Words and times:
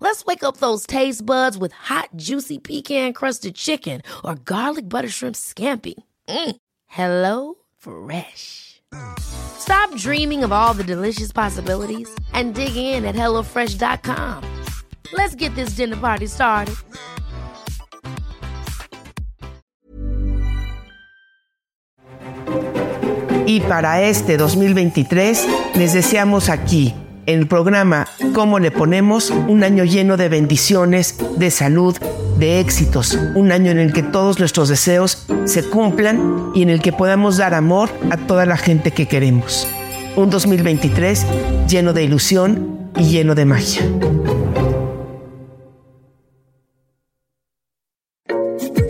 Let's 0.00 0.24
wake 0.24 0.44
up 0.44 0.58
those 0.58 0.86
taste 0.86 1.26
buds 1.26 1.58
with 1.58 1.72
hot, 1.72 2.10
juicy 2.16 2.58
pecan 2.58 3.12
crusted 3.12 3.56
chicken 3.56 4.00
or 4.24 4.36
garlic 4.36 4.88
butter 4.88 5.08
shrimp 5.08 5.34
scampi. 5.36 5.94
Mm. 6.28 6.56
Hello 6.86 7.54
Fresh. 7.78 8.80
Stop 9.18 9.94
dreaming 9.96 10.44
of 10.44 10.52
all 10.52 10.72
the 10.72 10.84
delicious 10.84 11.32
possibilities 11.32 12.08
and 12.32 12.54
dig 12.54 12.76
in 12.76 13.04
at 13.04 13.14
HelloFresh.com. 13.14 14.44
Let's 15.12 15.34
get 15.34 15.54
this 15.54 15.70
dinner 15.70 15.96
party 15.96 16.26
started. 16.26 16.76
Y 23.46 23.60
para 23.60 24.02
este 24.02 24.36
2023 24.36 25.46
les 25.74 25.94
deseamos 25.94 26.50
aquí, 26.50 26.94
el 27.28 27.46
programa 27.46 28.08
Cómo 28.32 28.58
le 28.58 28.70
ponemos, 28.70 29.30
un 29.30 29.62
año 29.62 29.84
lleno 29.84 30.16
de 30.16 30.30
bendiciones, 30.30 31.16
de 31.36 31.50
salud, 31.50 31.94
de 32.38 32.58
éxitos, 32.58 33.18
un 33.34 33.52
año 33.52 33.70
en 33.70 33.78
el 33.78 33.92
que 33.92 34.02
todos 34.02 34.38
nuestros 34.38 34.70
deseos 34.70 35.26
se 35.44 35.62
cumplan 35.62 36.52
y 36.54 36.62
en 36.62 36.70
el 36.70 36.80
que 36.80 36.90
podamos 36.90 37.36
dar 37.36 37.52
amor 37.52 37.90
a 38.10 38.16
toda 38.16 38.46
la 38.46 38.56
gente 38.56 38.92
que 38.92 39.06
queremos. 39.06 39.68
Un 40.16 40.30
2023 40.30 41.26
lleno 41.68 41.92
de 41.92 42.04
ilusión 42.04 42.90
y 42.96 43.04
lleno 43.10 43.34
de 43.34 43.44
magia. 43.44 43.82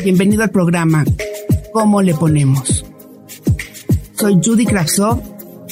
Bienvenido 0.05 0.45
al 0.45 0.50
programa 0.50 1.05
¿Cómo 1.73 2.02
le 2.02 2.14
ponemos? 2.14 2.84
Soy 4.14 4.39
Judy 4.42 4.64
Kravsov. 4.64 5.20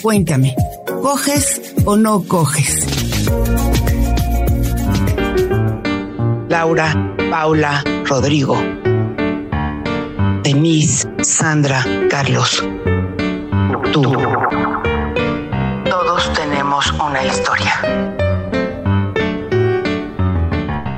Cuéntame, 0.03 0.55
¿coges 1.01 1.66
o 1.87 1.97
no 1.97 2.23
coges? 2.23 2.85
Laura, 6.49 7.15
Paula, 7.31 7.83
Rodrigo, 8.05 8.57
Denise, 10.43 11.09
Sandra, 11.23 11.85
Carlos. 12.11 12.65
Tú. 13.93 14.03
Todos 15.89 16.33
tenemos 16.35 16.93
una 16.93 17.25
historia. 17.25 17.73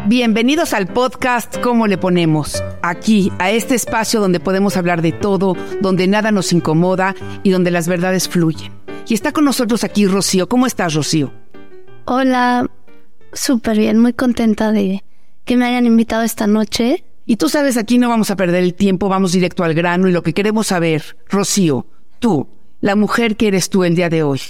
Bienvenidos 0.06 0.72
al 0.72 0.86
podcast 0.86 1.59
¿Cómo 1.59 1.86
le 1.86 1.98
ponemos? 1.98 2.62
Aquí, 2.81 3.31
a 3.39 3.50
este 3.50 3.75
espacio 3.75 4.20
donde 4.20 4.41
podemos 4.41 4.78
hablar 4.78 5.03
de 5.03 5.12
todo, 5.12 5.55
donde 5.83 6.06
nada 6.06 6.33
nos 6.33 6.55
incomoda 6.55 7.14
y 7.42 7.50
donde 7.50 7.70
las 7.70 7.89
verdades 7.89 8.27
fluyen. 8.27 8.77
Y 9.08 9.14
está 9.14 9.32
con 9.32 9.46
nosotros 9.46 9.84
aquí 9.84 10.06
Rocío. 10.06 10.50
¿Cómo 10.50 10.66
estás, 10.66 10.92
Rocío? 10.92 11.32
Hola, 12.04 12.70
súper 13.32 13.78
bien, 13.78 13.98
muy 13.98 14.12
contenta 14.12 14.70
de 14.70 15.02
que 15.46 15.56
me 15.56 15.64
hayan 15.64 15.86
invitado 15.86 16.24
esta 16.24 16.46
noche. 16.46 17.04
Y 17.24 17.36
tú 17.36 17.48
sabes, 17.48 17.78
aquí 17.78 17.96
no 17.96 18.10
vamos 18.10 18.30
a 18.30 18.36
perder 18.36 18.62
el 18.62 18.74
tiempo, 18.74 19.08
vamos 19.08 19.32
directo 19.32 19.64
al 19.64 19.72
grano 19.72 20.08
y 20.08 20.12
lo 20.12 20.22
que 20.22 20.34
queremos 20.34 20.66
saber, 20.68 21.16
Rocío, 21.28 21.86
tú, 22.18 22.48
la 22.80 22.97
mujer 22.97 23.36
que 23.36 23.48
eres 23.48 23.70
tú 23.70 23.84
el 23.84 23.94
día 23.94 24.10
de 24.10 24.22
hoy, 24.22 24.41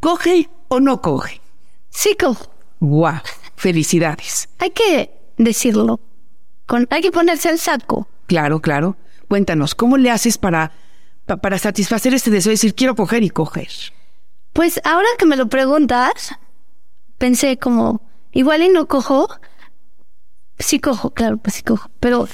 ¿coge 0.00 0.50
o 0.68 0.80
no 0.80 1.00
coge? 1.00 1.40
Sí, 1.88 2.16
cojo. 2.18 2.50
¡Guau! 2.80 3.20
Felicidades. 3.56 4.50
Hay 4.58 4.70
que 4.70 5.10
decirlo. 5.38 6.00
Con, 6.66 6.86
hay 6.90 7.00
que 7.00 7.12
ponerse 7.12 7.48
el 7.48 7.58
saco. 7.58 8.08
Claro, 8.26 8.60
claro. 8.60 8.96
Cuéntanos, 9.28 9.74
¿cómo 9.74 9.96
le 9.96 10.10
haces 10.10 10.36
para, 10.36 10.72
pa- 11.26 11.36
para 11.36 11.58
satisfacer 11.58 12.14
este 12.14 12.30
deseo 12.30 12.50
de 12.50 12.54
decir 12.54 12.74
quiero 12.74 12.94
coger 12.94 13.22
y 13.22 13.30
coger? 13.30 13.68
Pues 14.52 14.80
ahora 14.84 15.06
que 15.18 15.26
me 15.26 15.36
lo 15.36 15.48
preguntas, 15.48 16.34
pensé 17.18 17.58
como, 17.58 18.00
igual 18.32 18.62
y 18.62 18.68
no 18.68 18.86
cojo. 18.86 19.28
Sí 20.58 20.78
cojo, 20.80 21.10
claro, 21.10 21.36
pues 21.36 21.56
sí 21.56 21.62
cojo. 21.62 21.90
Pero, 22.00 22.26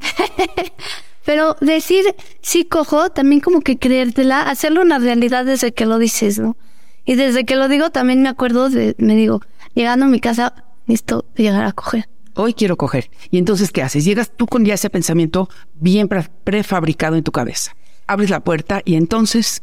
pero 1.24 1.56
decir 1.60 2.04
sí 2.40 2.64
cojo, 2.64 3.10
también 3.10 3.40
como 3.40 3.60
que 3.60 3.78
creértela, 3.78 4.42
hacerlo 4.42 4.82
una 4.82 4.98
realidad 4.98 5.44
desde 5.44 5.72
que 5.72 5.86
lo 5.86 5.98
dices, 5.98 6.38
¿no? 6.38 6.56
Y 7.04 7.14
desde 7.14 7.44
que 7.44 7.56
lo 7.56 7.68
digo 7.68 7.90
también 7.90 8.22
me 8.22 8.28
acuerdo 8.28 8.68
de, 8.70 8.94
me 8.98 9.14
digo, 9.14 9.40
llegando 9.74 10.06
a 10.06 10.08
mi 10.08 10.20
casa, 10.20 10.64
listo, 10.86 11.24
llegar 11.36 11.64
a 11.64 11.72
coger. 11.72 12.08
Hoy 12.34 12.54
quiero 12.54 12.76
coger. 12.76 13.10
¿Y 13.30 13.38
entonces 13.38 13.72
qué 13.72 13.82
haces? 13.82 14.04
Llegas 14.04 14.30
tú 14.36 14.46
con 14.46 14.64
ya 14.64 14.74
ese 14.74 14.90
pensamiento 14.90 15.48
bien 15.74 16.06
pre- 16.08 16.28
prefabricado 16.44 17.16
en 17.16 17.24
tu 17.24 17.32
cabeza. 17.32 17.72
Abres 18.08 18.30
la 18.30 18.40
puerta 18.40 18.82
y 18.84 18.96
entonces, 18.96 19.62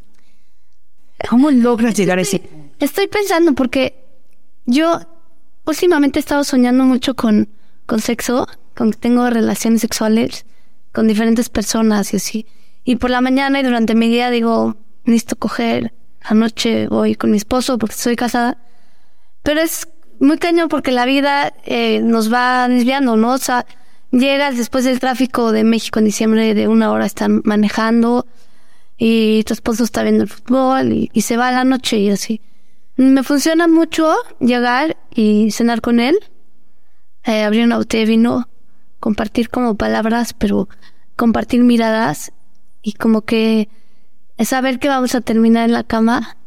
¿cómo 1.30 1.52
logras 1.52 1.96
llegar 1.96 2.20
a 2.20 2.22
ese 2.22 2.42
Estoy 2.80 3.08
pensando 3.08 3.54
porque 3.54 4.06
yo 4.66 5.02
últimamente 5.66 6.20
he 6.20 6.22
estado 6.22 6.44
soñando 6.44 6.86
mucho 6.86 7.16
con, 7.16 7.50
con 7.86 8.00
sexo, 8.00 8.48
con 8.76 8.92
que 8.92 8.98
tengo 8.98 9.30
relaciones 9.30 9.82
sexuales 9.82 10.46
con 10.96 11.08
diferentes 11.08 11.50
personas 11.50 12.14
y 12.14 12.18
así. 12.18 12.48
Y 12.86 12.96
por 12.96 13.10
la 13.10 13.22
mañana 13.22 13.60
y 13.60 13.64
durante 13.64 13.94
mi 13.94 14.08
día 14.08 14.32
digo, 14.32 14.78
necesito 15.04 15.36
coger. 15.36 15.94
Anoche 16.22 16.88
voy 16.88 17.16
con 17.16 17.32
mi 17.32 17.38
esposo 17.38 17.78
porque 17.78 17.96
estoy 17.96 18.16
casada. 18.16 18.58
Pero 19.44 19.62
es 19.62 19.88
muy 20.20 20.38
cañón 20.38 20.70
porque 20.70 20.92
la 20.92 21.06
vida 21.06 21.54
eh, 21.66 22.00
nos 22.02 22.32
va 22.34 22.68
desviando, 22.68 23.18
¿no? 23.18 23.34
O 23.34 23.38
sea, 23.38 23.66
llegas 24.20 24.58
después 24.58 24.86
del 24.86 25.00
tráfico 25.00 25.52
de 25.52 25.64
México 25.64 26.00
en 26.00 26.06
diciembre 26.06 26.54
de 26.54 26.68
una 26.68 26.92
hora 26.92 27.06
están 27.06 27.42
manejando 27.44 28.26
y 28.98 29.44
tu 29.44 29.54
esposo 29.54 29.84
está 29.84 30.04
viendo 30.04 30.24
el 30.24 30.30
fútbol 30.30 30.94
y, 30.94 31.10
y 31.14 31.22
se 31.22 31.38
va 31.38 31.50
a 31.50 31.52
la 31.52 31.64
noche 31.64 31.98
y 31.98 32.10
así. 32.10 32.42
Me 32.98 33.24
funciona 33.24 33.68
mucho 33.68 34.16
llegar 34.40 34.96
y 35.14 35.52
cenar 35.52 35.82
con 35.82 36.00
él, 36.00 36.18
eh, 37.26 37.44
abrir 37.44 37.66
una 37.66 37.78
botella 37.78 38.06
de 38.06 38.10
vino, 38.12 38.50
compartir 39.02 39.50
como 39.50 39.76
palabras, 39.76 40.34
pero 40.34 40.70
compartir 41.18 41.62
miradas 41.64 42.32
y 42.82 42.94
como 42.94 43.22
que 43.22 43.68
saber 44.40 44.80
que 44.80 44.88
vamos 44.88 45.14
a 45.16 45.22
terminar 45.22 45.66
en 45.66 45.74
la 45.74 45.84
cama. 45.84 46.38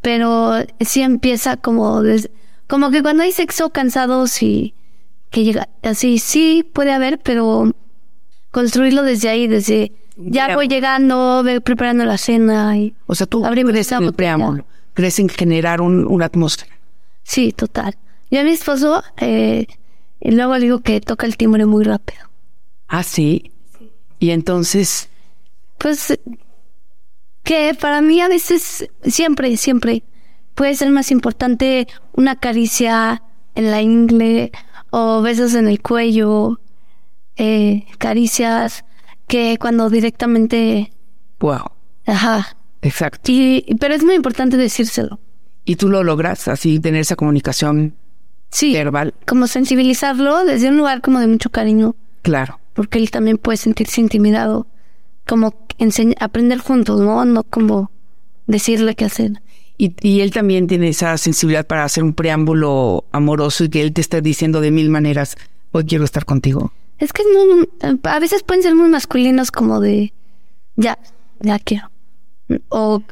Pero 0.00 0.52
sí 0.80 1.02
empieza 1.02 1.56
como 1.56 2.02
des- 2.02 2.30
como 2.66 2.90
que 2.90 3.02
cuando 3.02 3.22
hay 3.22 3.32
sexo 3.32 3.70
cansados 3.70 4.42
y 4.42 4.74
que 5.32 5.42
llega 5.44 5.68
así, 5.82 6.18
sí 6.18 6.64
puede 6.72 6.92
haber, 6.92 7.18
pero 7.18 7.72
construirlo 8.52 9.02
desde 9.02 9.28
ahí, 9.30 9.46
desde 9.48 9.92
ya 10.16 10.48
Ya. 10.48 10.54
voy 10.54 10.68
llegando, 10.68 11.42
voy 11.42 11.58
preparando 11.60 12.04
la 12.04 12.18
cena 12.18 12.76
y 12.78 12.94
O 13.06 13.14
sea, 13.14 13.26
tú 13.26 13.42
crees 13.42 13.90
en 13.92 14.04
el 14.04 14.12
preámbulo, 14.12 14.64
crees 14.94 15.18
en 15.18 15.28
generar 15.28 15.80
un- 15.80 16.06
una 16.06 16.26
atmósfera. 16.26 16.78
Sí, 17.24 17.52
total. 17.52 17.96
Yo 18.30 18.40
a 18.40 18.44
mi 18.44 18.50
esposo, 18.50 19.02
eh, 19.18 19.66
y 20.20 20.30
luego 20.32 20.54
le 20.54 20.60
digo 20.60 20.80
que 20.80 21.00
toca 21.00 21.26
el 21.26 21.36
timbre 21.36 21.64
muy 21.66 21.84
rápido. 21.84 22.20
Ah, 22.88 23.02
sí. 23.02 23.50
Y 24.18 24.30
entonces, 24.30 25.08
Pues 25.78 26.16
que 27.42 27.74
para 27.74 28.00
mí 28.02 28.20
a 28.20 28.28
veces, 28.28 28.88
siempre, 29.04 29.56
siempre, 29.56 30.04
puede 30.54 30.74
ser 30.76 30.90
más 30.90 31.10
importante 31.10 31.88
una 32.12 32.36
caricia 32.36 33.22
en 33.54 33.70
la 33.70 33.80
ingle 33.82 34.52
o 34.92 35.20
besos 35.22 35.54
en 35.54 35.66
el 35.66 35.80
cuello, 35.82 36.60
eh, 37.36 37.86
caricias, 37.98 38.84
que 39.26 39.56
cuando 39.58 39.88
directamente, 39.90 40.92
wow, 41.40 41.62
ajá. 42.06 42.56
exacto. 42.82 43.32
Y, 43.32 43.74
pero 43.80 43.94
es 43.94 44.04
muy 44.04 44.14
importante 44.14 44.56
decírselo. 44.56 45.18
Y 45.64 45.76
tú 45.76 45.88
lo 45.88 46.02
logras 46.04 46.46
así, 46.48 46.78
tener 46.78 47.00
esa 47.00 47.16
comunicación 47.16 47.94
Sí, 48.50 48.74
verbal, 48.74 49.14
como 49.26 49.46
sensibilizarlo 49.46 50.44
desde 50.44 50.68
un 50.68 50.76
lugar 50.76 51.00
como 51.00 51.18
de 51.20 51.26
mucho 51.26 51.50
cariño. 51.50 51.96
claro. 52.22 52.60
porque 52.74 52.98
él 52.98 53.10
también 53.10 53.38
puede 53.38 53.56
sentirse 53.56 54.00
intimidado, 54.00 54.66
como 55.26 55.54
aprender 56.20 56.58
juntos, 56.58 57.00
¿no? 57.00 57.24
No 57.24 57.44
como 57.44 57.90
decirle 58.46 58.94
qué 58.94 59.06
hacer. 59.06 59.40
Y, 59.82 59.96
y 60.00 60.20
él 60.20 60.30
también 60.30 60.68
tiene 60.68 60.88
esa 60.88 61.18
sensibilidad 61.18 61.66
para 61.66 61.82
hacer 61.82 62.04
un 62.04 62.12
preámbulo 62.12 63.04
amoroso 63.10 63.64
y 63.64 63.68
que 63.68 63.82
él 63.82 63.92
te 63.92 64.00
esté 64.00 64.20
diciendo 64.20 64.60
de 64.60 64.70
mil 64.70 64.90
maneras, 64.90 65.36
hoy 65.72 65.84
quiero 65.86 66.04
estar 66.04 66.24
contigo. 66.24 66.72
Es 66.98 67.12
que 67.12 67.24
a 68.04 68.18
veces 68.20 68.44
pueden 68.44 68.62
ser 68.62 68.76
muy 68.76 68.88
masculinos 68.88 69.50
como 69.50 69.80
de, 69.80 70.12
ya, 70.76 70.98
ya 71.40 71.58
quiero. 71.58 71.90
O, 72.68 73.02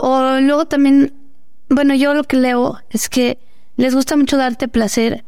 o 0.00 0.40
luego 0.40 0.66
también, 0.66 1.14
bueno, 1.68 1.94
yo 1.94 2.14
lo 2.14 2.24
que 2.24 2.36
leo 2.36 2.78
es 2.90 3.08
que 3.08 3.38
les 3.76 3.94
gusta 3.94 4.16
mucho 4.16 4.36
darte 4.36 4.66
placer 4.66 5.24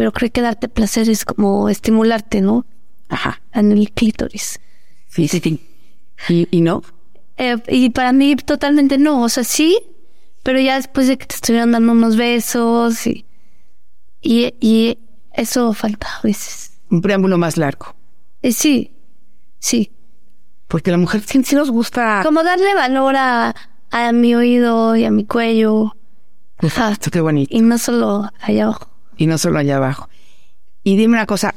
pero 0.00 0.12
cree 0.12 0.30
que 0.30 0.40
darte 0.40 0.70
placer 0.70 1.10
es 1.10 1.26
como 1.26 1.68
estimularte, 1.68 2.40
¿no? 2.40 2.64
Ajá. 3.10 3.42
En 3.52 3.70
el 3.70 3.92
clítoris. 3.92 4.58
Sí, 5.08 5.28
sí, 5.28 5.40
sí. 5.40 5.60
¿Y, 6.30 6.48
y 6.50 6.62
no? 6.62 6.82
Eh, 7.36 7.58
y 7.68 7.90
para 7.90 8.12
mí 8.14 8.34
totalmente 8.36 8.96
no, 8.96 9.22
o 9.22 9.28
sea, 9.28 9.44
sí, 9.44 9.78
pero 10.42 10.60
ya 10.60 10.76
después 10.76 11.06
de 11.08 11.18
que 11.18 11.26
te 11.26 11.34
estuvieran 11.34 11.72
dando 11.72 11.92
unos 11.92 12.16
besos 12.16 13.06
y, 13.06 13.26
y, 14.20 14.54
y 14.60 14.98
eso 15.32 15.72
falta 15.72 16.08
a 16.18 16.22
veces. 16.22 16.80
Un 16.90 17.02
preámbulo 17.02 17.38
más 17.38 17.56
largo. 17.56 17.94
Eh, 18.42 18.52
sí, 18.52 18.92
sí. 19.58 19.92
Porque 20.68 20.90
la 20.90 20.96
mujer 20.98 21.22
sí, 21.24 21.42
sí 21.44 21.54
nos 21.54 21.70
gusta. 21.70 22.22
Como 22.24 22.42
darle 22.42 22.74
valor 22.74 23.16
a, 23.16 23.54
a 23.90 24.12
mi 24.12 24.34
oído 24.34 24.96
y 24.96 25.04
a 25.04 25.10
mi 25.10 25.24
cuello. 25.24 25.96
Esto 26.60 27.10
qué 27.10 27.20
bonito. 27.20 27.54
Y 27.54 27.60
no 27.62 27.78
solo 27.78 28.30
allá 28.40 28.64
abajo. 28.64 28.90
Y 29.16 29.26
no 29.26 29.38
solo 29.38 29.58
allá 29.58 29.76
abajo. 29.76 30.08
Y 30.82 30.96
dime 30.96 31.14
una 31.14 31.26
cosa. 31.26 31.54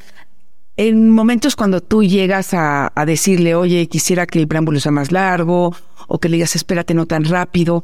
En 0.76 1.10
momentos 1.10 1.56
cuando 1.56 1.82
tú 1.82 2.04
llegas 2.04 2.54
a, 2.54 2.92
a 2.96 3.06
decirle, 3.06 3.54
oye, 3.54 3.88
quisiera 3.88 4.26
que 4.26 4.40
el 4.40 4.48
preámbulo 4.48 4.80
sea 4.80 4.92
más 4.92 5.12
largo, 5.12 5.76
o 6.08 6.20
que 6.20 6.30
le 6.30 6.38
digas, 6.38 6.56
espérate, 6.56 6.94
no 6.94 7.06
tan 7.06 7.26
rápido, 7.26 7.84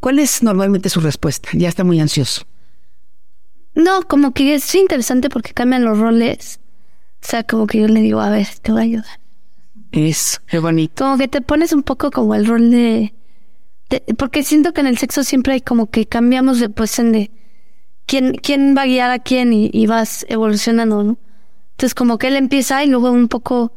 ¿cuál 0.00 0.18
es 0.18 0.42
normalmente 0.42 0.88
su 0.88 1.00
respuesta? 1.00 1.50
Ya 1.54 1.68
está 1.68 1.84
muy 1.84 2.00
ansioso. 2.00 2.42
No, 3.74 4.02
como 4.02 4.32
que 4.34 4.54
es 4.54 4.74
interesante 4.74 5.30
porque 5.30 5.54
cambian 5.54 5.84
los 5.84 5.98
roles. 5.98 6.60
O 7.22 7.26
sea, 7.28 7.44
como 7.44 7.66
que 7.66 7.80
yo 7.80 7.88
le 7.88 8.00
digo, 8.00 8.20
a 8.20 8.30
ver, 8.30 8.48
te 8.62 8.72
voy 8.72 8.80
a 8.82 8.84
ayudar. 8.84 9.20
Eso, 9.92 10.38
qué 10.46 10.58
bonito. 10.58 11.04
Como 11.04 11.18
que 11.18 11.28
te 11.28 11.40
pones 11.40 11.72
un 11.72 11.82
poco 11.82 12.10
como 12.10 12.34
el 12.34 12.46
rol 12.46 12.70
de... 12.70 13.14
de- 13.90 14.02
porque 14.18 14.42
siento 14.44 14.72
que 14.72 14.80
en 14.82 14.88
el 14.88 14.98
sexo 14.98 15.24
siempre 15.24 15.54
hay 15.54 15.60
como 15.62 15.90
que 15.90 16.06
cambiamos 16.06 16.60
de 16.60 16.70
en 16.98 17.12
de... 17.12 17.30
¿Quién, 18.06 18.34
quién 18.36 18.74
va 18.76 18.82
a 18.82 18.86
guiar 18.86 19.10
a 19.10 19.18
quién? 19.20 19.52
Y, 19.52 19.70
y 19.72 19.86
vas 19.86 20.26
evolucionando, 20.28 21.04
¿no? 21.04 21.18
Entonces 21.72 21.94
como 21.94 22.18
que 22.18 22.28
él 22.28 22.36
empieza 22.36 22.84
y 22.84 22.88
luego 22.88 23.10
un 23.12 23.28
poco... 23.28 23.72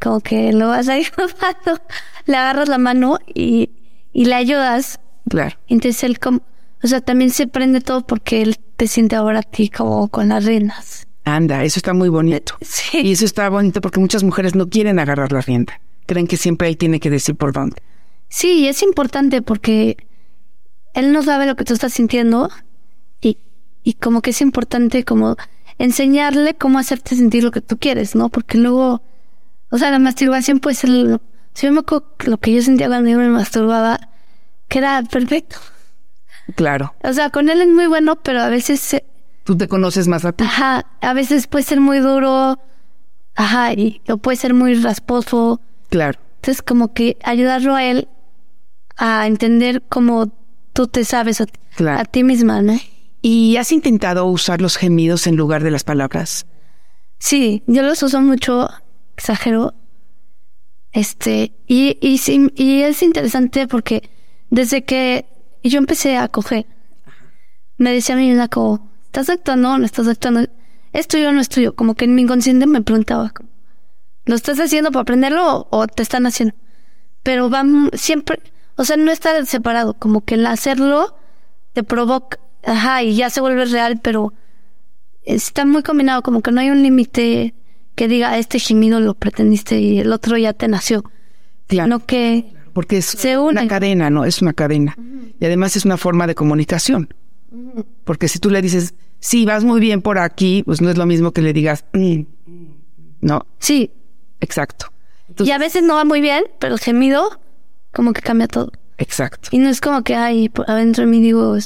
Como 0.00 0.20
que 0.20 0.52
lo 0.52 0.68
vas 0.68 0.88
ahí 0.88 1.06
le 2.26 2.36
agarras 2.36 2.68
la 2.68 2.78
mano 2.78 3.18
y, 3.34 3.70
y 4.12 4.26
le 4.26 4.34
ayudas. 4.34 5.00
Claro. 5.28 5.56
Entonces 5.68 6.04
él 6.04 6.18
como... 6.18 6.42
O 6.82 6.88
sea, 6.88 7.00
también 7.00 7.30
se 7.30 7.46
prende 7.46 7.80
todo 7.80 8.04
porque 8.04 8.42
él 8.42 8.58
te 8.76 8.88
siente 8.88 9.14
ahora 9.14 9.40
a 9.40 9.42
ti 9.42 9.68
como 9.68 10.08
con 10.08 10.28
las 10.28 10.44
reinas. 10.44 11.06
Anda, 11.24 11.62
eso 11.62 11.78
está 11.78 11.94
muy 11.94 12.08
bonito. 12.08 12.54
Sí. 12.60 12.98
Y 13.02 13.12
eso 13.12 13.24
está 13.24 13.48
bonito 13.48 13.80
porque 13.80 14.00
muchas 14.00 14.24
mujeres 14.24 14.56
no 14.56 14.68
quieren 14.68 14.98
agarrar 14.98 15.30
la 15.30 15.40
rienda. 15.40 15.80
Creen 16.06 16.26
que 16.26 16.36
siempre 16.36 16.66
ahí 16.66 16.74
tiene 16.74 16.98
que 16.98 17.10
decir 17.10 17.36
por 17.36 17.52
dónde. 17.52 17.76
Sí, 18.28 18.60
y 18.60 18.68
es 18.68 18.82
importante 18.82 19.42
porque 19.42 19.96
él 20.94 21.12
no 21.12 21.22
sabe 21.22 21.46
lo 21.46 21.54
que 21.54 21.64
tú 21.64 21.74
estás 21.74 21.92
sintiendo 21.92 22.50
y, 23.20 23.38
y 23.84 23.94
como 23.94 24.20
que 24.20 24.30
es 24.30 24.40
importante 24.40 25.04
como 25.04 25.36
enseñarle 25.78 26.54
cómo 26.54 26.78
hacerte 26.80 27.14
sentir 27.14 27.44
lo 27.44 27.52
que 27.52 27.60
tú 27.60 27.78
quieres, 27.78 28.16
¿no? 28.16 28.28
Porque 28.28 28.58
luego, 28.58 29.02
o 29.70 29.78
sea, 29.78 29.90
la 29.90 30.00
masturbación 30.00 30.58
puede 30.58 30.74
ser... 30.74 31.20
Si 31.54 31.66
yo 31.66 31.72
me 31.72 31.80
acuerdo 31.80 32.06
lo 32.24 32.38
que 32.38 32.52
yo 32.54 32.62
sentía 32.62 32.88
cuando 32.88 33.10
yo 33.10 33.18
me 33.18 33.28
masturbaba, 33.28 34.00
que 34.68 34.78
era 34.78 35.02
perfecto. 35.02 35.56
Claro. 36.56 36.94
O 37.04 37.12
sea, 37.12 37.30
con 37.30 37.48
él 37.50 37.60
es 37.60 37.68
muy 37.68 37.86
bueno, 37.86 38.16
pero 38.16 38.40
a 38.40 38.48
veces, 38.48 38.96
Tú 39.44 39.56
te 39.56 39.68
conoces 39.68 40.08
más 40.08 40.24
a 40.24 40.32
ti. 40.32 40.44
ajá, 40.44 40.86
a 41.00 41.12
veces 41.14 41.46
puede 41.46 41.64
ser 41.64 41.80
muy 41.80 41.98
duro, 41.98 42.58
ajá, 43.34 43.72
y 43.74 44.00
o 44.08 44.16
puede 44.18 44.36
ser 44.36 44.54
muy 44.54 44.74
rasposo. 44.74 45.60
Claro. 45.90 46.18
Entonces, 46.36 46.62
como 46.62 46.92
que 46.94 47.16
ayudarlo 47.22 47.74
a 47.74 47.84
él 47.84 48.08
a 48.96 49.26
entender 49.26 49.82
cómo 49.88 50.32
tú 50.72 50.86
te 50.88 51.04
sabes 51.04 51.40
a, 51.40 51.46
Claro. 51.76 52.00
a 52.00 52.04
ti 52.04 52.24
misma, 52.24 52.60
¿no? 52.62 52.76
¿Y 53.20 53.56
has 53.56 53.70
intentado 53.72 54.26
usar 54.26 54.60
los 54.60 54.76
gemidos 54.76 55.26
en 55.26 55.36
lugar 55.36 55.62
de 55.62 55.70
las 55.70 55.84
palabras? 55.84 56.46
Sí, 57.18 57.62
yo 57.68 57.82
los 57.82 58.02
uso 58.02 58.20
mucho, 58.20 58.68
exagero. 59.16 59.74
Este, 60.92 61.52
y, 61.66 61.98
y, 62.00 62.20
y 62.54 62.82
es 62.82 63.02
interesante 63.02 63.66
porque 63.66 64.10
desde 64.50 64.84
que 64.84 65.26
yo 65.62 65.78
empecé 65.78 66.16
a 66.18 66.28
coger, 66.28 66.66
me 67.78 67.92
decía 67.92 68.14
mi 68.14 68.30
vida 68.30 68.48
como, 68.48 68.90
¿estás 69.04 69.30
actuando 69.30 69.72
o 69.72 69.78
no 69.78 69.86
estás 69.86 70.06
actuando? 70.06 70.48
¿Es 70.92 71.08
tuyo 71.08 71.30
o 71.30 71.32
no 71.32 71.40
es 71.40 71.48
tuyo? 71.48 71.74
Como 71.74 71.94
que 71.94 72.04
en 72.04 72.14
mi 72.14 72.22
inconsciente 72.22 72.66
me 72.66 72.82
preguntaba, 72.82 73.32
¿lo 74.26 74.34
estás 74.34 74.60
haciendo 74.60 74.90
para 74.90 75.02
aprenderlo 75.02 75.60
o, 75.60 75.78
o 75.78 75.86
te 75.86 76.02
están 76.02 76.26
haciendo? 76.26 76.54
Pero 77.22 77.48
van 77.48 77.90
siempre, 77.94 78.40
o 78.76 78.84
sea, 78.84 78.96
no 78.98 79.10
está 79.10 79.44
separado, 79.46 79.94
como 79.94 80.22
que 80.22 80.34
el 80.34 80.46
hacerlo 80.46 81.16
te 81.72 81.82
provoca, 81.82 82.38
ajá, 82.64 83.02
y 83.02 83.16
ya 83.16 83.30
se 83.30 83.40
vuelve 83.40 83.64
real, 83.64 83.98
pero 84.02 84.34
está 85.22 85.64
muy 85.64 85.82
combinado, 85.82 86.22
como 86.22 86.42
que 86.42 86.52
no 86.52 86.60
hay 86.60 86.70
un 86.70 86.82
límite 86.82 87.54
que 87.94 88.08
diga 88.08 88.38
este 88.38 88.58
gemido 88.58 89.00
lo 89.00 89.14
pretendiste 89.14 89.78
y 89.80 89.98
el 90.00 90.12
otro 90.12 90.36
ya 90.38 90.52
te 90.52 90.68
nació. 90.68 91.04
Claro. 91.66 91.88
No 91.88 92.06
que 92.06 92.52
Porque 92.72 92.98
es 92.98 93.06
Se 93.06 93.36
una 93.38 93.60
unen. 93.60 93.68
cadena, 93.68 94.08
¿no? 94.10 94.24
Es 94.24 94.40
una 94.42 94.52
cadena. 94.54 94.96
Y 95.40 95.44
además 95.44 95.76
es 95.76 95.84
una 95.84 95.96
forma 95.96 96.26
de 96.26 96.34
comunicación. 96.34 97.12
Porque 98.04 98.28
si 98.28 98.38
tú 98.38 98.48
le 98.50 98.62
dices, 98.62 98.94
sí, 99.20 99.44
vas 99.44 99.62
muy 99.64 99.78
bien 99.80 100.00
por 100.00 100.18
aquí, 100.18 100.62
pues 100.64 100.80
no 100.80 100.88
es 100.90 100.96
lo 100.96 101.04
mismo 101.04 101.32
que 101.32 101.42
le 101.42 101.52
digas, 101.52 101.84
"Mm". 101.92 102.22
no, 103.20 103.46
sí. 103.58 103.90
exacto. 104.40 104.86
y 105.38 105.50
a 105.50 105.58
veces 105.58 105.82
no 105.82 105.94
va 105.94 106.04
muy 106.04 106.20
bien, 106.20 106.44
pero 106.58 106.74
el 106.74 106.80
gemido 106.80 107.40
como 107.92 108.12
que 108.12 108.20
cambia 108.22 108.48
todo. 108.48 108.72
exacto. 108.98 109.48
Y 109.52 109.58
no 109.58 109.68
es 109.68 109.80
como 109.80 110.02
que 110.02 110.14
ay, 110.14 110.48
por 110.48 110.70
adentro 110.70 111.04
de 111.04 111.10
mí 111.10 111.20
digo, 111.20 111.56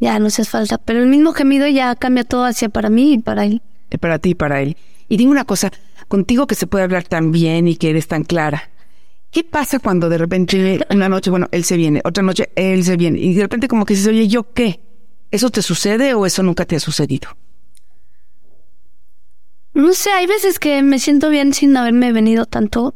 ya 0.00 0.18
no 0.18 0.30
seas 0.30 0.48
falsa, 0.48 0.78
pero 0.78 1.00
el 1.00 1.08
mismo 1.08 1.32
gemido 1.32 1.66
ya 1.68 1.94
cambia 1.96 2.24
todo 2.24 2.44
hacia 2.44 2.68
para 2.68 2.90
mí 2.90 3.14
y 3.14 3.18
para 3.18 3.44
él. 3.46 3.62
Eh, 3.90 3.98
Para 3.98 4.18
ti 4.18 4.30
y 4.30 4.34
para 4.34 4.60
él. 4.62 4.76
Y 5.08 5.16
dime 5.16 5.32
una 5.32 5.44
cosa, 5.44 5.70
contigo 6.08 6.46
que 6.46 6.54
se 6.54 6.66
puede 6.66 6.84
hablar 6.84 7.04
tan 7.04 7.32
bien 7.32 7.68
y 7.68 7.76
que 7.76 7.90
eres 7.90 8.08
tan 8.08 8.24
clara. 8.24 8.70
¿Qué 9.30 9.42
pasa 9.44 9.80
cuando 9.80 10.08
de 10.08 10.18
repente 10.18 10.80
una 10.90 11.08
noche, 11.08 11.30
bueno, 11.30 11.48
él 11.50 11.64
se 11.64 11.76
viene, 11.76 12.00
otra 12.04 12.22
noche 12.22 12.50
él 12.54 12.84
se 12.84 12.96
viene, 12.96 13.18
y 13.18 13.34
de 13.34 13.42
repente 13.42 13.66
como 13.66 13.84
que 13.84 13.94
dices, 13.94 14.08
oye, 14.08 14.28
¿yo 14.28 14.52
qué? 14.52 14.80
¿Eso 15.30 15.50
te 15.50 15.62
sucede 15.62 16.14
o 16.14 16.24
eso 16.26 16.42
nunca 16.44 16.64
te 16.64 16.76
ha 16.76 16.80
sucedido? 16.80 17.36
No 19.72 19.92
sé, 19.92 20.12
hay 20.12 20.26
veces 20.26 20.60
que 20.60 20.80
me 20.82 21.00
siento 21.00 21.30
bien 21.30 21.52
sin 21.52 21.76
haberme 21.76 22.12
venido 22.12 22.46
tanto. 22.46 22.94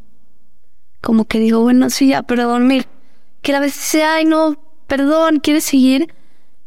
Como 1.01 1.25
que 1.25 1.41
digo, 1.41 1.61
bueno, 1.61 1.91
sí, 1.91 2.09
ya, 2.09 2.23
pero 2.23 2.47
dormir. 2.47 2.87
Que 3.43 3.53
a 3.53 3.59
veces 3.59 3.83
sea, 3.83 4.15
ay, 4.15 4.25
no, 4.25 4.57
perdón, 4.87 5.41
quieres 5.41 5.65
seguir, 5.65 6.15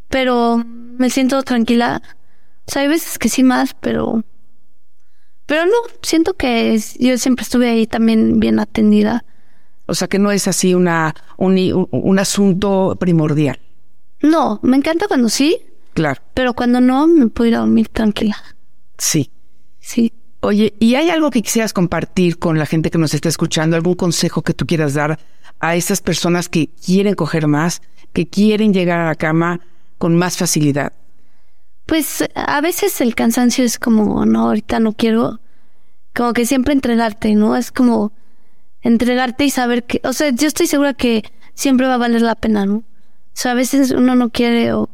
pero 0.09 0.61
me 0.65 1.09
siento 1.09 1.41
tranquila. 1.43 2.01
O 2.67 2.71
sea, 2.71 2.81
hay 2.81 2.89
veces 2.89 3.17
que 3.17 3.29
sí 3.29 3.43
más, 3.43 3.73
pero. 3.73 4.25
Pero 5.51 5.65
no, 5.65 5.73
siento 6.01 6.33
que 6.35 6.73
es- 6.73 6.97
yo 6.97 7.17
siempre 7.17 7.43
estuve 7.43 7.69
ahí 7.69 7.85
también 7.85 8.39
bien 8.39 8.57
atendida. 8.57 9.25
O 9.85 9.93
sea, 9.93 10.07
que 10.07 10.17
no 10.17 10.31
es 10.31 10.47
así 10.47 10.73
una, 10.73 11.13
un, 11.35 11.57
un- 11.73 11.87
un 11.91 12.19
asunto 12.19 12.95
primordial. 12.97 13.59
No, 14.21 14.61
me 14.63 14.77
encanta 14.77 15.09
cuando 15.09 15.27
sí, 15.27 15.57
Claro, 15.93 16.21
pero 16.33 16.53
cuando 16.53 16.79
no, 16.79 17.05
me 17.05 17.27
puedo 17.27 17.49
ir 17.49 17.55
a 17.55 17.59
dormir 17.59 17.89
tranquila. 17.89 18.37
sí. 18.97 19.29
Sí. 19.81 20.13
Oye, 20.39 20.73
¿y 20.79 20.95
hay 20.95 21.09
algo 21.09 21.31
que 21.31 21.41
quisieras 21.41 21.73
compartir 21.73 22.39
con 22.39 22.57
la 22.57 22.65
gente 22.65 22.89
que 22.89 22.97
nos 22.97 23.13
está 23.13 23.27
escuchando? 23.27 23.75
¿Algún 23.75 23.95
consejo 23.95 24.41
que 24.43 24.53
tú 24.53 24.65
quieras 24.65 24.93
dar 24.93 25.19
a 25.59 25.75
esas 25.75 25.99
personas 26.01 26.47
que 26.47 26.69
quieren 26.85 27.13
coger 27.15 27.47
más, 27.47 27.81
que 28.13 28.25
quieren 28.29 28.73
llegar 28.73 28.99
a 29.01 29.05
la 29.07 29.15
cama 29.15 29.59
con 29.97 30.15
más 30.15 30.37
facilidad? 30.37 30.93
Pues 31.91 32.23
a 32.35 32.61
veces 32.61 33.01
el 33.01 33.15
cansancio 33.15 33.65
es 33.65 33.77
como, 33.77 34.25
no, 34.25 34.43
ahorita 34.47 34.79
no 34.79 34.93
quiero, 34.93 35.41
como 36.15 36.31
que 36.31 36.45
siempre 36.45 36.71
entregarte, 36.71 37.35
¿no? 37.35 37.57
Es 37.57 37.73
como 37.73 38.13
entregarte 38.79 39.43
y 39.43 39.49
saber 39.49 39.83
que, 39.83 39.99
o 40.05 40.13
sea, 40.13 40.29
yo 40.29 40.47
estoy 40.47 40.67
segura 40.67 40.93
que 40.93 41.21
siempre 41.53 41.87
va 41.87 41.95
a 41.95 41.97
valer 41.97 42.21
la 42.21 42.35
pena, 42.35 42.65
¿no? 42.65 42.75
O 42.77 42.83
sea, 43.33 43.51
a 43.51 43.55
veces 43.55 43.91
uno 43.91 44.15
no 44.15 44.29
quiere 44.29 44.71
o... 44.71 44.89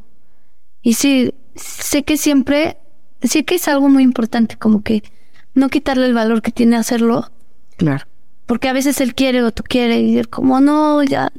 Y 0.82 0.96
sí, 0.96 1.36
sé 1.54 2.02
que 2.02 2.18
siempre, 2.18 2.80
sí 3.22 3.44
que 3.44 3.54
es 3.54 3.68
algo 3.68 3.90
muy 3.90 4.02
importante, 4.02 4.58
como 4.58 4.82
que 4.82 5.04
no 5.54 5.70
quitarle 5.70 6.08
el 6.08 6.16
valor 6.16 6.42
que 6.42 6.52
tiene 6.52 6.78
hacerlo, 6.78 7.32
Claro. 7.78 8.08
porque 8.48 8.70
a 8.70 8.74
veces 8.74 9.00
él 9.02 9.14
quiere 9.14 9.44
o 9.44 9.52
tú 9.52 9.62
quieres 9.62 10.02
y 10.02 10.18
él 10.18 10.30
como, 10.30 10.60
no, 10.62 11.04
ya, 11.04 11.32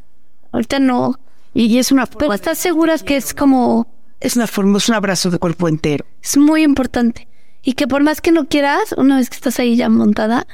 ahorita 0.53 0.79
no. 0.79 1.19
Y, 1.53 1.65
y 1.65 1.79
es 1.79 1.91
una 1.91 2.07
Pero 2.07 2.21
forma, 2.21 2.37
estás 2.37 2.59
segura 2.59 2.97
que 2.99 3.17
es 3.17 3.35
como, 3.35 3.89
es 4.21 4.37
una 4.37 4.47
forma, 4.47 4.79
es 4.79 4.89
un 4.89 4.95
abrazo 4.95 5.31
de 5.31 5.39
cuerpo 5.39 5.69
entero. 5.69 6.05
Es 6.23 6.37
muy 6.37 6.63
importante. 6.63 7.29
Y 7.63 7.75
que 7.75 7.87
por 7.87 8.03
más 8.03 8.21
que 8.21 8.33
no 8.33 8.47
quieras, 8.49 8.93
una 8.97 9.17
vez 9.17 9.31
que 9.31 9.37
estás 9.37 9.59
ahí 9.59 9.77
ya 9.77 9.89
montada, 9.89 10.47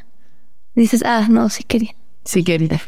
dices, 0.74 1.02
ah, 1.04 1.26
no, 1.30 1.48
sí 1.48 1.62
quería. 1.64 1.94
Sí, 2.24 2.42
querida. 2.42 2.80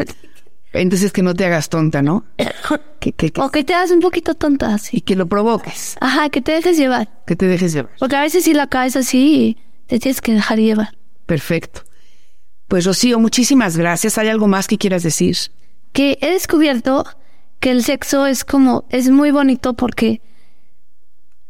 Entonces 0.73 1.13
que 1.13 1.23
no 1.23 1.35
te 1.35 1.45
hagas 1.47 1.69
tonta, 1.69 2.03
¿no? 2.03 2.25
Que, 3.01 3.13
que- 3.13 3.31
que- 3.31 3.41
O 3.41 3.51
que 3.51 3.63
te 3.63 3.73
hagas 3.75 3.91
un 3.93 4.01
poquito 4.01 4.35
tonta, 4.35 4.75
así. 4.75 4.97
y 4.97 5.01
que 5.03 5.15
lo 5.15 5.27
provoques, 5.27 5.97
Ajá, 6.01 6.29
que 6.29 6.41
te 6.41 6.53
dejes 6.53 6.77
llevar. 6.77 7.09
que 7.27 7.37
te 7.37 7.47
dejes 7.47 7.73
llevar. 7.73 7.93
Porque 8.01 8.17
a 8.17 8.21
veces 8.23 8.43
sí 8.45 8.53
la 8.53 8.67
caes 8.67 8.97
así 8.97 9.35
y 9.37 9.57
te 9.87 10.01
tienes 10.01 10.21
que 10.21 10.33
dejar 10.33 10.59
llevar. 10.59 10.97
Perfecto. 11.27 11.83
Pues 12.67 12.85
Rocío, 12.85 13.21
muchísimas 13.21 13.77
gracias. 13.77 14.19
¿Hay 14.19 14.29
algo 14.29 14.49
más 14.49 14.67
que 14.67 14.77
quieras 14.77 15.05
decir? 15.05 15.37
Que 15.93 16.19
he 16.21 16.31
descubierto 16.33 17.05
que 17.61 17.71
el 17.71 17.85
sexo 17.85 18.27
es 18.27 18.45
como, 18.45 18.87
es 18.89 19.09
muy 19.09 19.31
bonito 19.31 19.75
porque 19.75 20.21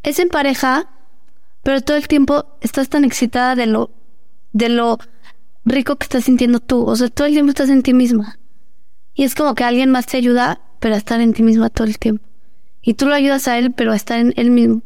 es 0.06 0.20
en 0.20 0.28
pareja, 0.28 0.88
pero 1.64 1.80
todo 1.80 1.96
el 1.96 2.06
tiempo 2.06 2.46
estás 2.60 2.88
tan 2.88 3.04
excitada 3.04 3.56
de 3.56 3.66
lo, 3.66 3.90
de 4.52 4.68
lo 4.68 4.98
rico 5.64 5.96
que 5.96 6.04
estás 6.04 6.24
sintiendo 6.24 6.60
tú. 6.60 6.84
O 6.86 6.94
sea, 6.94 7.08
todo 7.08 7.26
el 7.26 7.32
tiempo 7.32 7.50
estás 7.50 7.70
en 7.70 7.82
ti 7.82 7.92
misma. 7.92 8.38
Y 9.14 9.24
es 9.24 9.34
como 9.34 9.56
que 9.56 9.64
alguien 9.64 9.90
más 9.90 10.06
te 10.06 10.16
ayuda, 10.16 10.60
pero 10.78 10.94
a 10.94 10.98
estar 10.98 11.20
en 11.20 11.32
ti 11.32 11.42
misma 11.42 11.70
todo 11.70 11.88
el 11.88 11.98
tiempo. 11.98 12.24
Y 12.82 12.94
tú 12.94 13.06
lo 13.06 13.14
ayudas 13.14 13.48
a 13.48 13.58
él, 13.58 13.72
pero 13.72 13.90
a 13.90 13.96
estar 13.96 14.20
en 14.20 14.32
él 14.36 14.52
mismo. 14.52 14.76
O 14.76 14.82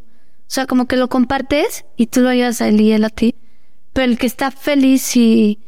sea, 0.47 0.67
como 0.67 0.87
que 0.87 0.97
lo 0.97 1.11
compartes 1.11 1.85
y 1.99 2.07
tú 2.07 2.21
lo 2.23 2.31
ayudas 2.31 2.63
a 2.63 2.69
él 2.69 2.81
y 2.81 2.93
él 2.93 3.05
a 3.05 3.11
ti. 3.11 3.35
Pero 3.93 4.11
el 4.11 4.17
que 4.17 4.27
está 4.27 4.51
feliz 4.51 5.17
y 5.17 5.59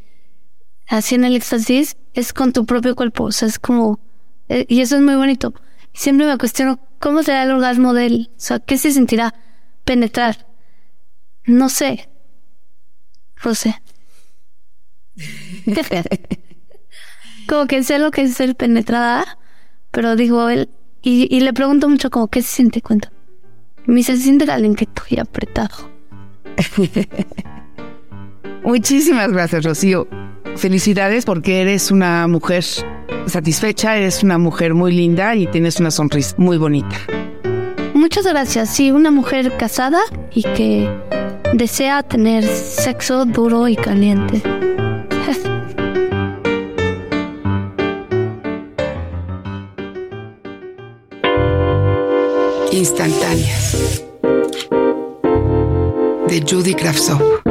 así 0.88 1.16
en 1.16 1.24
el 1.24 1.36
éxtasis 1.36 1.98
es 2.14 2.32
con 2.32 2.54
tu 2.54 2.64
propio 2.64 2.96
cuerpo. 2.96 3.24
O 3.24 3.32
sea, 3.32 3.48
es 3.48 3.58
como... 3.58 4.00
eh, 4.48 4.64
y 4.66 4.80
eso 4.80 4.96
es 4.96 5.02
muy 5.02 5.14
bonito. 5.14 5.52
Siempre 5.92 6.26
me 6.26 6.38
cuestiono 6.38 6.80
cómo 7.02 7.24
será 7.24 7.42
el 7.42 7.50
orgasmo 7.50 7.92
de 7.92 8.06
él. 8.06 8.30
O 8.30 8.40
sea, 8.40 8.60
¿qué 8.60 8.78
se 8.78 8.92
sentirá 8.92 9.34
penetrar? 9.84 10.46
No 11.44 11.68
sé. 11.68 12.08
No 13.44 13.54
sé. 13.56 13.82
como 17.48 17.66
que 17.66 17.82
sé 17.82 17.98
lo 17.98 18.12
que 18.12 18.22
es 18.22 18.34
ser 18.34 18.54
penetrada, 18.54 19.36
pero 19.90 20.14
digo 20.14 20.48
él, 20.48 20.70
y, 21.02 21.26
y 21.34 21.40
le 21.40 21.52
pregunto 21.52 21.88
mucho 21.88 22.08
como, 22.08 22.28
¿qué 22.28 22.40
se 22.40 22.48
siente? 22.48 22.80
Cuento. 22.80 23.08
Y 23.86 23.90
me 23.90 23.96
dice, 23.96 24.16
se 24.16 24.22
siente 24.22 24.46
calentito 24.46 25.02
y 25.08 25.18
apretado. 25.18 25.90
Muchísimas 28.62 29.32
gracias, 29.32 29.64
Rocío. 29.64 30.06
Felicidades 30.56 31.24
porque 31.24 31.60
eres 31.60 31.90
una 31.90 32.28
mujer 32.28 32.64
satisfecha, 33.26 33.96
eres 33.96 34.22
una 34.22 34.38
mujer 34.38 34.74
muy 34.74 34.92
linda 34.92 35.34
y 35.34 35.46
tienes 35.46 35.80
una 35.80 35.90
sonrisa 35.90 36.34
muy 36.38 36.56
bonita. 36.56 36.96
Muchas 37.94 38.26
gracias. 38.26 38.70
Sí, 38.70 38.90
una 38.90 39.10
mujer 39.10 39.56
casada 39.56 40.00
y 40.32 40.42
que 40.42 40.88
desea 41.54 42.02
tener 42.02 42.44
sexo 42.44 43.24
duro 43.24 43.68
y 43.68 43.76
caliente. 43.76 44.42
Instantáneas. 52.72 54.02
De 56.28 56.42
Judy 56.48 56.74
Kravtsov. 56.74 57.41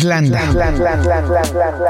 Irlanda. 0.00 0.40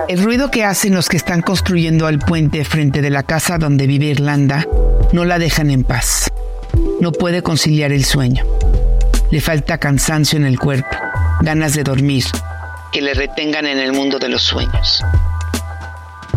El 0.08 0.22
ruido 0.22 0.50
que 0.50 0.64
hacen 0.64 0.94
los 0.94 1.08
que 1.08 1.16
están 1.16 1.42
construyendo 1.42 2.08
el 2.08 2.18
puente 2.18 2.64
frente 2.64 3.00
de 3.00 3.10
la 3.10 3.22
casa 3.22 3.58
donde 3.58 3.86
vive 3.86 4.06
Irlanda 4.06 4.66
no 5.12 5.24
la 5.24 5.38
dejan 5.38 5.70
en 5.70 5.84
paz. 5.84 6.28
No 7.00 7.12
puede 7.12 7.42
conciliar 7.42 7.92
el 7.92 8.04
sueño. 8.04 8.44
Le 9.30 9.40
falta 9.40 9.78
cansancio 9.78 10.38
en 10.38 10.44
el 10.44 10.58
cuerpo, 10.58 10.96
ganas 11.40 11.74
de 11.74 11.84
dormir, 11.84 12.24
que 12.92 13.00
le 13.00 13.14
retengan 13.14 13.66
en 13.66 13.78
el 13.78 13.92
mundo 13.92 14.18
de 14.18 14.28
los 14.28 14.42
sueños. 14.42 15.02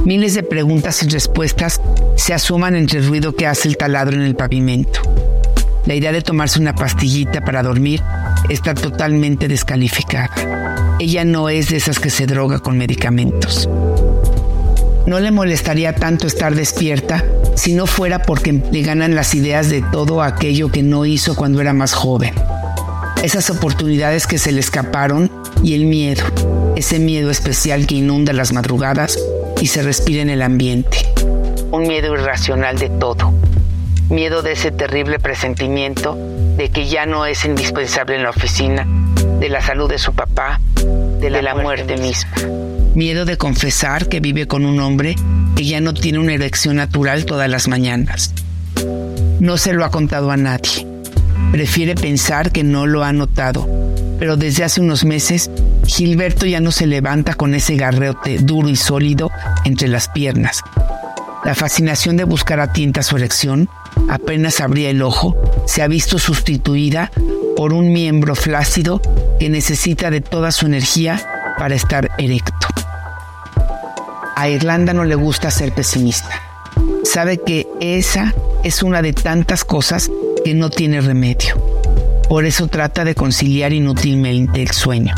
Miles 0.06 0.36
de 0.36 0.44
preguntas 0.44 1.02
y 1.02 1.10
respuestas 1.10 1.82
se 2.16 2.34
asoman 2.34 2.76
entre 2.76 3.00
el 3.00 3.08
ruido 3.08 3.36
que 3.36 3.48
hace 3.48 3.68
el 3.68 3.78
taladro 3.78 4.16
en 4.16 4.22
el 4.22 4.36
pavimento. 4.36 5.02
La 5.86 5.96
idea 5.96 6.12
de 6.12 6.22
tomarse 6.22 6.60
una 6.60 6.76
pastillita 6.76 7.42
para 7.42 7.64
dormir 7.64 8.02
está 8.50 8.74
totalmente 8.74 9.48
descalificada. 9.48 10.63
Ella 11.00 11.26
no 11.26 11.50
es 11.50 11.70
de 11.70 11.78
esas 11.78 12.00
que 12.00 12.10
se 12.10 12.26
droga 12.26 12.60
con 12.60 12.78
medicamentos. 12.78 13.68
No 15.06 15.20
le 15.20 15.32
molestaría 15.32 15.96
tanto 15.96 16.28
estar 16.28 16.56
despierta 16.56 17.26
si 17.56 17.74
no 17.74 17.88
fuera 17.88 18.22
porque 18.22 18.62
le 18.72 18.82
ganan 18.84 19.16
las 19.16 19.36
ideas 19.36 19.70
de 19.70 19.82
todo 19.82 20.22
aquello 20.22 20.70
que 20.70 20.84
no 20.84 21.06
hizo 21.06 21.36
cuando 21.36 21.60
era 21.60 21.74
más 21.74 21.94
joven. 21.94 22.34
Esas 23.22 23.50
oportunidades 23.50 24.28
que 24.28 24.38
se 24.38 24.52
le 24.52 24.60
escaparon 24.60 25.30
y 25.62 25.74
el 25.74 25.86
miedo, 25.86 26.24
ese 26.76 27.00
miedo 27.00 27.32
especial 27.32 27.86
que 27.86 27.96
inunda 27.96 28.32
las 28.32 28.54
madrugadas 28.54 29.18
y 29.62 29.68
se 29.68 29.82
respira 29.82 30.22
en 30.22 30.30
el 30.30 30.42
ambiente. 30.42 30.98
Un 31.72 31.88
miedo 31.88 32.14
irracional 32.14 32.78
de 32.78 32.90
todo. 32.90 33.34
Miedo 34.10 34.42
de 34.42 34.54
ese 34.54 34.72
terrible 34.72 35.20
presentimiento 35.20 36.18
de 36.58 36.70
que 36.70 36.88
ya 36.88 37.06
no 37.06 37.26
es 37.26 37.46
indispensable 37.46 38.16
en 38.16 38.24
la 38.24 38.30
oficina, 38.30 38.88
de 39.44 39.50
la 39.50 39.60
salud 39.60 39.90
de 39.90 39.98
su 39.98 40.14
papá, 40.14 40.62
de 41.20 41.30
la, 41.30 41.54
muerte, 41.54 41.98
misma. 41.98 42.32
Miedo 42.96 43.26
de 43.26 43.36
confesar 43.36 44.08
que 44.08 44.22
vive 44.22 44.48
con 44.48 44.66
un 44.66 44.80
hombre 44.80 45.18
que 45.58 45.66
ya 45.66 45.82
no 45.82 45.94
tiene 45.94 46.20
una 46.20 46.32
erección 46.32 46.78
natural 46.78 47.26
todas 47.26 47.50
las 47.50 47.68
mañanas. 47.68 48.34
No 49.42 49.58
se 49.58 49.74
lo 49.74 49.84
ha 49.84 49.92
contado 49.92 50.32
a 50.32 50.38
nadie. 50.38 50.88
Prefiere 51.52 51.96
pensar 51.96 52.54
que 52.54 52.64
no 52.64 52.86
lo 52.86 53.04
ha 53.04 53.12
notado, 53.12 53.68
pero 54.18 54.38
desde 54.38 54.64
hace 54.64 54.80
unos 54.80 55.04
meses 55.04 55.52
Gilberto 55.86 56.46
ya 56.46 56.62
no 56.62 56.72
se 56.72 56.88
levanta 56.88 57.34
con 57.34 57.54
ese 57.54 57.76
garrote 57.76 58.38
duro 58.38 58.70
y 58.70 58.78
sólido 58.78 59.30
entre 59.66 59.90
las 59.90 60.08
piernas. 60.08 60.62
La 61.44 61.54
fascinación 61.54 62.16
de 62.16 62.24
buscar 62.24 62.62
a 62.62 62.72
tienta 62.72 63.04
su 63.04 63.18
erección, 63.18 63.68
apenas 64.08 64.62
abría 64.62 64.90
el 64.90 65.02
ojo, 65.02 65.36
se 65.68 65.82
ha 65.82 65.90
visto 65.90 66.18
sustituida 66.18 67.12
por 67.58 67.74
un 67.74 67.92
miembro 67.92 68.36
flácido 68.36 69.02
que 69.40 69.50
necesita 69.50 70.10
de 70.10 70.22
toda 70.22 70.52
su 70.52 70.66
energía 70.66 71.56
para 71.58 71.76
estar 71.76 72.10
erecto. 72.18 72.68
A 74.36 74.50
Irlanda 74.50 74.94
no 74.94 75.04
le 75.04 75.16
gusta 75.16 75.52
ser 75.52 75.74
pesimista. 75.74 76.42
Sabe 77.04 77.38
que 77.38 77.68
esa 77.80 78.34
es 78.64 78.82
una 78.82 79.02
de 79.02 79.14
tantas 79.14 79.64
cosas 79.64 80.10
que 80.44 80.54
no 80.54 80.70
tiene 80.70 81.02
remedio. 81.02 81.56
Por 82.28 82.46
eso 82.46 82.68
trata 82.68 83.04
de 83.06 83.16
conciliar 83.16 83.74
inútilmente 83.74 84.62
el 84.62 84.72
sueño. 84.72 85.14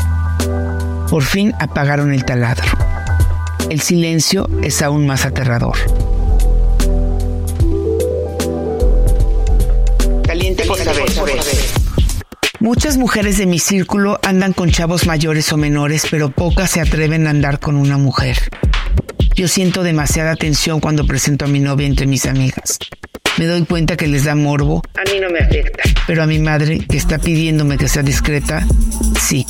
Por 1.08 1.22
fin 1.22 1.54
apagaron 1.58 2.12
el 2.12 2.24
taladro. 2.24 2.66
El 3.70 3.80
silencio 3.80 4.48
es 4.62 4.82
aún 4.82 5.06
más 5.06 5.24
aterrador. 5.24 5.76
Caliente 10.26 10.64
por 10.66 10.78
saber. 10.78 11.04
Muchas 12.66 12.96
mujeres 12.96 13.38
de 13.38 13.46
mi 13.46 13.60
círculo 13.60 14.18
andan 14.24 14.52
con 14.52 14.72
chavos 14.72 15.06
mayores 15.06 15.52
o 15.52 15.56
menores, 15.56 16.04
pero 16.10 16.30
pocas 16.30 16.68
se 16.68 16.80
atreven 16.80 17.28
a 17.28 17.30
andar 17.30 17.60
con 17.60 17.76
una 17.76 17.96
mujer. 17.96 18.36
Yo 19.36 19.46
siento 19.46 19.84
demasiada 19.84 20.34
tensión 20.34 20.80
cuando 20.80 21.06
presento 21.06 21.44
a 21.44 21.48
mi 21.48 21.60
novia 21.60 21.86
entre 21.86 22.08
mis 22.08 22.26
amigas. 22.26 22.80
Me 23.36 23.46
doy 23.46 23.64
cuenta 23.66 23.96
que 23.96 24.08
les 24.08 24.24
da 24.24 24.34
morbo. 24.34 24.82
A 24.96 25.08
mí 25.12 25.20
no 25.20 25.30
me 25.30 25.38
afecta. 25.38 25.84
Pero 26.08 26.24
a 26.24 26.26
mi 26.26 26.40
madre, 26.40 26.80
que 26.80 26.96
está 26.96 27.20
pidiéndome 27.20 27.78
que 27.78 27.86
sea 27.86 28.02
discreta, 28.02 28.66
sí. 29.16 29.46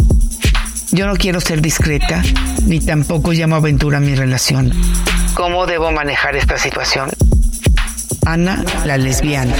Yo 0.93 1.07
no 1.07 1.17
quiero 1.17 1.41
ser 1.41 1.63
discreta, 1.63 2.23
ni 2.67 2.81
tampoco 2.81 3.33
llamo 3.33 3.57
aventura 3.57 3.97
a 3.97 4.03
mi 4.03 4.15
relación. 4.15 4.75
¿Cómo 5.33 5.65
debo 5.65 5.91
manejar 5.91 6.37
esta 6.37 6.59
situación? 6.59 7.09
Ana, 8.27 8.63
la 8.85 8.99
lesbiana. 8.99 9.55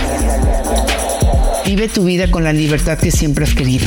Vive 1.67 1.89
tu 1.89 2.05
vida 2.05 2.31
con 2.31 2.45
la 2.45 2.53
libertad 2.53 2.97
que 2.97 3.11
siempre 3.11 3.45
has 3.45 3.53
querido. 3.53 3.85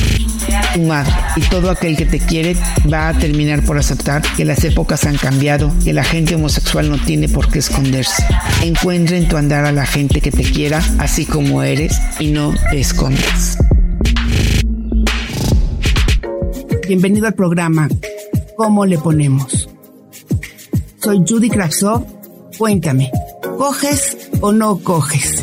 Tu 0.74 0.82
madre 0.82 1.12
y 1.36 1.40
todo 1.48 1.70
aquel 1.70 1.96
que 1.96 2.04
te 2.04 2.18
quiere 2.18 2.54
va 2.92 3.08
a 3.08 3.14
terminar 3.18 3.64
por 3.64 3.78
aceptar 3.78 4.22
que 4.36 4.44
las 4.44 4.62
épocas 4.64 5.04
han 5.04 5.16
cambiado, 5.16 5.72
que 5.82 5.94
la 5.94 6.04
gente 6.04 6.34
homosexual 6.34 6.90
no 6.90 6.98
tiene 6.98 7.28
por 7.28 7.50
qué 7.50 7.60
esconderse. 7.60 8.22
Encuentra 8.62 9.16
en 9.16 9.28
tu 9.28 9.36
andar 9.38 9.64
a 9.64 9.72
la 9.72 9.86
gente 9.86 10.20
que 10.20 10.30
te 10.30 10.42
quiera 10.42 10.82
así 10.98 11.24
como 11.24 11.62
eres 11.62 11.98
y 12.18 12.28
no 12.28 12.54
te 12.70 12.80
escondas. 12.80 13.56
Bienvenido 16.86 17.26
al 17.26 17.34
programa 17.34 17.88
¿Cómo 18.60 18.84
le 18.84 18.98
ponemos? 18.98 19.70
Soy 21.02 21.22
Judy 21.26 21.48
Kravtsov. 21.48 22.04
Cuéntame, 22.58 23.10
¿coges 23.56 24.18
o 24.42 24.52
no 24.52 24.80
coges? 24.80 25.42